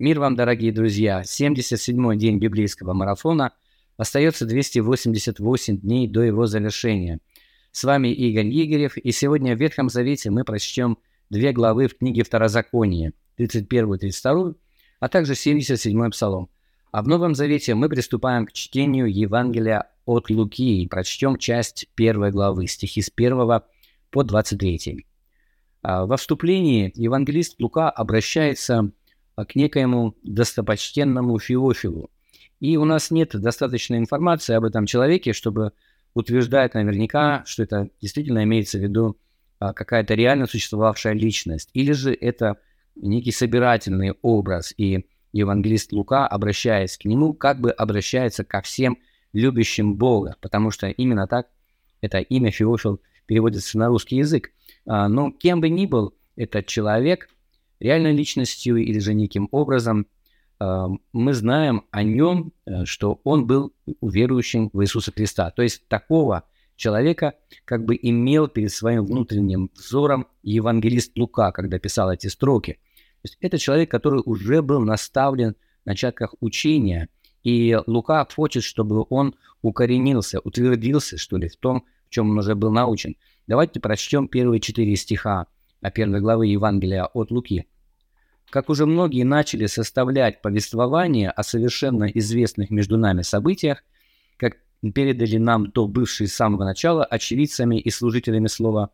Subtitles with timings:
[0.00, 1.20] Мир вам, дорогие друзья!
[1.26, 3.52] 77-й день библейского марафона.
[3.98, 7.20] Остается 288 дней до его завершения.
[7.70, 10.96] С вами Игорь Игорев, и сегодня в Ветхом Завете мы прочтем
[11.28, 14.54] две главы в книге Второзакония, 31 32,
[15.00, 16.48] а также 77 Псалом.
[16.92, 22.30] А в Новом Завете мы приступаем к чтению Евангелия от Луки и прочтем часть первой
[22.30, 23.60] главы, стихи с 1
[24.10, 25.04] по 23.
[25.82, 28.92] А, во вступлении евангелист Лука обращается
[29.44, 32.10] к некоему достопочтенному Феофилу.
[32.60, 35.72] И у нас нет достаточной информации об этом человеке, чтобы
[36.14, 39.16] утверждать наверняка, что это действительно имеется в виду
[39.58, 41.70] а, какая-то реально существовавшая личность.
[41.72, 42.58] Или же это
[42.96, 48.98] некий собирательный образ, и евангелист Лука, обращаясь к нему, как бы обращается ко всем
[49.32, 51.46] любящим Бога, потому что именно так
[52.00, 54.50] это имя Феофил переводится на русский язык.
[54.86, 57.28] А, но кем бы ни был этот человек–
[57.80, 60.06] реальной личностью или же неким образом,
[60.60, 65.50] э, мы знаем о нем, э, что он был верующим в Иисуса Христа.
[65.50, 66.44] То есть такого
[66.76, 72.74] человека как бы имел перед своим внутренним взором евангелист Лука, когда писал эти строки.
[73.22, 77.08] То есть это человек, который уже был наставлен в начатках учения,
[77.42, 82.54] и Лука хочет, чтобы он укоренился, утвердился, что ли, в том, в чем он уже
[82.54, 83.16] был научен.
[83.46, 85.46] Давайте прочтем первые четыре стиха
[85.88, 87.66] первой главы Евангелия от Луки.
[88.50, 93.84] Как уже многие начали составлять повествование о совершенно известных между нами событиях,
[94.36, 98.90] как передали нам то бывшие с самого начала очевидцами и служителями слова,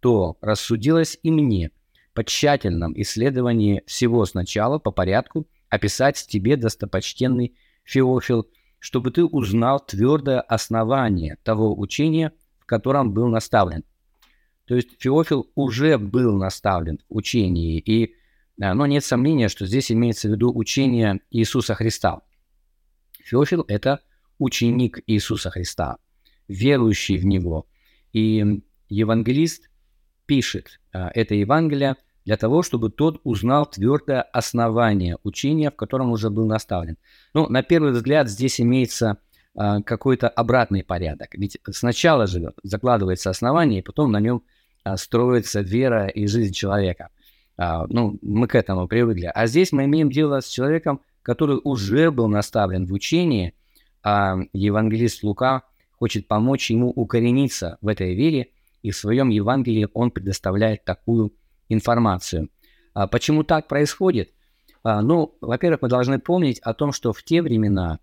[0.00, 1.70] то рассудилось и мне
[2.12, 8.46] по тщательном исследовании всего сначала по порядку описать тебе, достопочтенный Феофил,
[8.78, 13.84] чтобы ты узнал твердое основание того учения, в котором был наставлен.
[14.66, 18.14] То есть Феофил уже был наставлен в учении, и
[18.58, 22.22] но нет сомнения, что здесь имеется в виду учение Иисуса Христа.
[23.24, 24.00] Феофил– это
[24.38, 25.98] ученик Иисуса Христа,
[26.48, 27.66] верующий в Него.
[28.12, 29.70] И евангелист
[30.26, 36.28] пишет а, это Евангелие для того, чтобы тот узнал твердое основание учения, в котором уже
[36.28, 36.98] был наставлен.
[37.34, 39.18] Ну, на первый взгляд, здесь имеется
[39.54, 41.34] а, какой-то обратный порядок.
[41.34, 44.42] Ведь сначала же закладывается основание, и потом на нем
[44.82, 47.10] а, строится вера и жизнь человека–
[47.58, 49.30] ну, мы к этому привыкли.
[49.34, 53.52] А здесь мы имеем дело с человеком, который уже был наставлен в учении,
[54.02, 55.64] а евангелист Лука
[55.98, 58.50] хочет помочь ему укорениться в этой вере,
[58.82, 61.34] и в своем Евангелии он предоставляет такую
[61.68, 62.48] информацию.
[62.94, 64.32] А почему так происходит?
[64.82, 67.98] А, ну, во-первых, мы должны помнить о том, что в те времена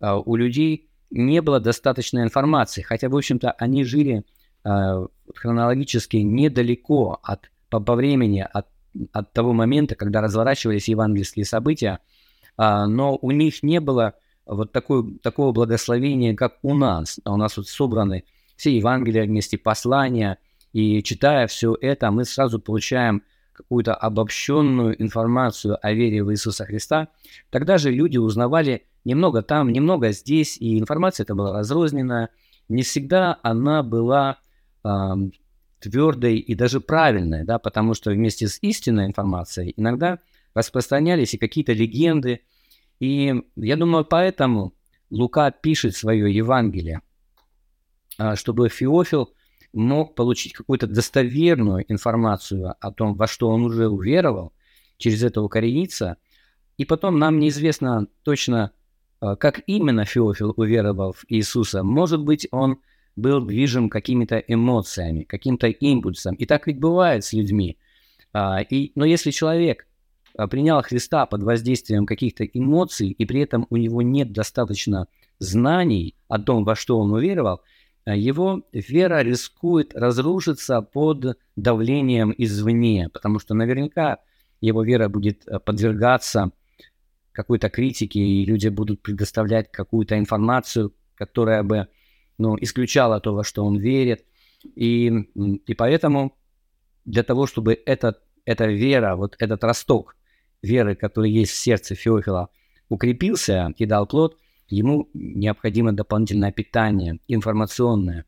[0.00, 4.24] а, у людей не было достаточной информации, хотя, в общем-то, они жили
[4.64, 8.66] а, хронологически недалеко от, по, по времени от
[9.12, 12.00] от того момента, когда разворачивались евангельские события,
[12.56, 14.14] а, но у них не было
[14.46, 17.20] вот такой, такого благословения, как у нас.
[17.24, 18.24] А у нас вот собраны
[18.56, 20.38] все Евангелия вместе, послания,
[20.72, 23.22] и читая все это, мы сразу получаем
[23.52, 27.08] какую-то обобщенную информацию о вере в Иисуса Христа.
[27.50, 32.30] Тогда же люди узнавали немного там, немного здесь, и информация эта была разрозненная.
[32.68, 34.38] Не всегда она была
[35.80, 40.18] твердой и даже правильной, да, потому что вместе с истинной информацией иногда
[40.54, 42.40] распространялись и какие-то легенды.
[43.00, 44.74] И я думаю, поэтому
[45.10, 47.02] Лука пишет свое Евангелие,
[48.18, 49.32] а, чтобы Феофил
[49.72, 54.52] мог получить какую-то достоверную информацию о том, во что он уже уверовал,
[54.96, 56.16] через это укорениться.
[56.76, 58.72] И потом нам неизвестно точно,
[59.20, 61.82] а, как именно Феофил уверовал в Иисуса.
[61.82, 62.80] Может быть, он
[63.18, 66.34] был движим какими-то эмоциями, каким-то импульсом.
[66.36, 67.78] И так ведь бывает с людьми.
[68.32, 69.86] А, и, но если человек
[70.36, 75.08] а, принял Христа под воздействием каких-то эмоций, и при этом у него нет достаточно
[75.38, 77.62] знаний о том, во что он уверовал,
[78.04, 84.18] а, его вера рискует разрушиться под давлением извне, потому что наверняка
[84.60, 86.52] его вера будет подвергаться
[87.32, 91.86] какой-то критике, и люди будут предоставлять какую-то информацию, которая бы
[92.38, 94.24] ну, исключало то, во что он верит.
[94.74, 96.36] И, и поэтому
[97.04, 100.16] для того, чтобы этот, эта вера, вот этот росток
[100.62, 102.48] веры, который есть в сердце Феофила,
[102.88, 104.38] укрепился и дал плод,
[104.68, 108.24] ему необходимо дополнительное питание, информационное.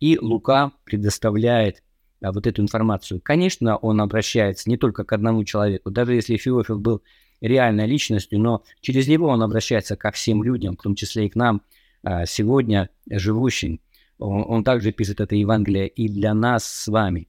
[0.00, 1.82] И Лука предоставляет
[2.20, 3.20] а, вот эту информацию.
[3.22, 7.02] Конечно, он обращается не только к одному человеку, даже если Феофил был
[7.40, 11.34] реальной личностью, но через него он обращается ко всем людям, в том числе и к
[11.34, 11.62] нам–
[12.26, 13.80] сегодня живущим.
[14.18, 17.28] Он, он также пишет это Евангелие и для нас с вами.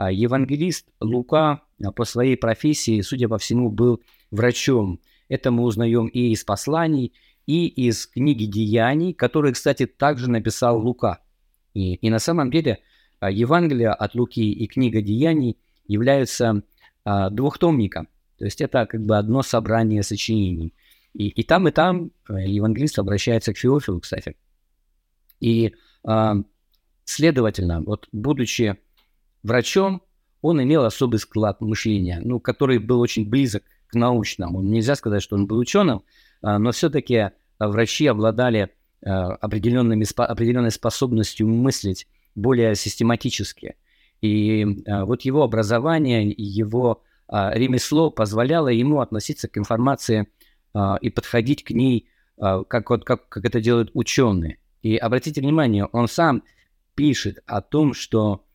[0.00, 4.00] А, евангелист Лука а, по своей профессии, судя по всему, был
[4.30, 4.98] врачом.
[5.28, 7.12] Это мы узнаем и из посланий,
[7.46, 11.18] и из книги Деяний, которые, кстати, также написал Лука.
[11.74, 12.78] И, и на самом деле
[13.18, 16.62] а, Евангелие от Луки и книга Деяний являются
[17.04, 18.08] а, двухтомником.
[18.38, 20.72] То есть это как бы одно собрание сочинений.
[21.14, 24.36] И, и там, и там э, евангелист обращается к Феофилу, кстати.
[25.40, 25.74] И,
[26.04, 26.36] а,
[27.04, 28.76] следовательно, вот будучи
[29.42, 30.02] врачом,
[30.42, 34.62] он имел особый склад мышления, ну, который был очень близок к научному.
[34.62, 36.02] Нельзя сказать, что он был ученым,
[36.42, 38.70] а, но все-таки врачи обладали
[39.04, 43.76] а, определенными, определенной способностью мыслить более систематически.
[44.20, 47.02] И а, вот его образование, его
[47.32, 50.26] ремесло позволяло ему относиться к информации
[51.00, 52.08] и подходить к ней,
[52.38, 54.58] как, вот, как, как это делают ученые.
[54.82, 56.42] И обратите внимание, он сам
[56.94, 58.46] пишет о том, что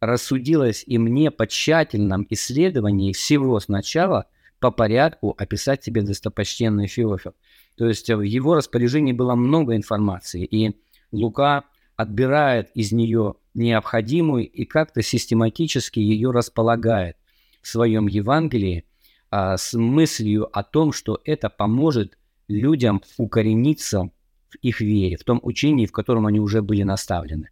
[0.00, 4.26] рассудилось и мне по тщательном исследовании всего сначала
[4.58, 7.34] по порядку описать тебе достопочтенный Феофил.
[7.76, 10.76] То есть в его распоряжении было много информации, и
[11.12, 11.64] Лука
[11.94, 17.16] отбирает из нее необходимую и как-то систематически ее располагает
[17.60, 18.85] в своем Евангелии
[19.30, 22.18] а, с мыслью о том, что это поможет
[22.48, 24.10] людям укорениться
[24.48, 27.50] в их вере, в том учении, в котором они уже были наставлены.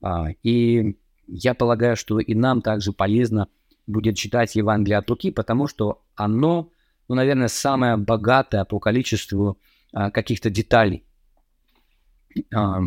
[0.00, 0.96] А, и
[1.26, 3.48] я полагаю, что и нам также полезно
[3.86, 6.70] будет читать Евангелие от Луки, потому что оно,
[7.08, 9.58] ну, наверное, самое богатое по количеству
[9.92, 11.04] а, каких-то деталей.
[12.54, 12.80] А,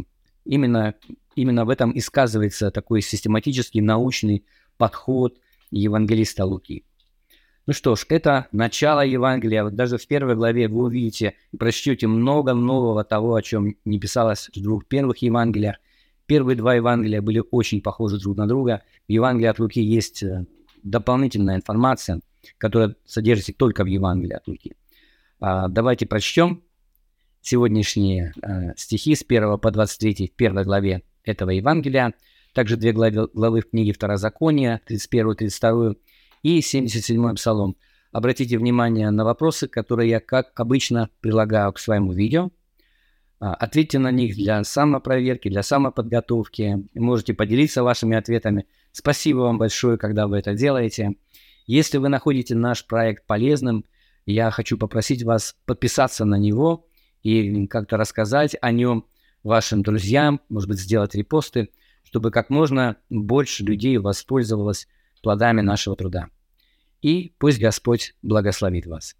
[0.46, 0.96] именно,
[1.36, 4.46] именно в этом и сказывается такой систематический научный
[4.78, 5.38] подход
[5.72, 6.86] евангелиста Луки.
[7.70, 9.64] Ну что ж, это начало Евангелия.
[9.64, 14.00] Вот даже в первой главе вы увидите и прочтете много нового того, о чем не
[14.00, 15.76] писалось в двух первых Евангелиях.
[16.26, 18.82] Первые два Евангелия были очень похожи друг на друга.
[19.08, 20.48] В Евангелии от Луки есть э,
[20.82, 22.22] дополнительная информация,
[22.58, 24.76] которая содержится только в Евангелии от Луки.
[25.40, 26.64] А, давайте прочтем
[27.42, 32.16] сегодняшние а, стихи с 1 по 23 в первой главе этого Евангелия.
[32.56, 35.98] Также две главы, главы в книге Второзакония, 31-32
[36.44, 37.76] и 77 Псалом.
[38.12, 42.52] Обратите внимание на вопросы, которые я, как обычно, прилагаю к своему видео–
[43.40, 46.88] а, ответьте на них для самопроверки, для самоподготовки.
[46.94, 48.68] Можете поделиться вашими ответами.
[48.92, 51.16] Спасибо вам большое, когда вы это делаете.
[51.66, 53.86] Если вы находите наш проект полезным,
[54.26, 56.88] я хочу попросить вас подписаться на него
[57.24, 59.06] и как-то рассказать о нем
[59.44, 61.70] вашим друзьям, может быть, сделать репосты,
[62.04, 64.88] чтобы как можно больше людей воспользовалось
[65.22, 66.28] плодами нашего труда.
[67.02, 69.16] И пусть Господь благословит вас.